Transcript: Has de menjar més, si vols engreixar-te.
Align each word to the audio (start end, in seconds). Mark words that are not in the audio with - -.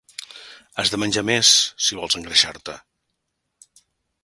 Has 0.83 0.91
de 0.93 0.99
menjar 1.03 1.23
més, 1.27 1.51
si 1.89 1.99
vols 2.01 2.19
engreixar-te. 2.21 2.79